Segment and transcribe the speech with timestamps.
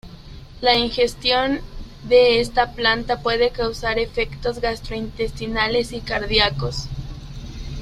[0.61, 1.61] La ingestión
[2.09, 6.89] de está planta puede causar efectos gastrointestinales y cardíacos.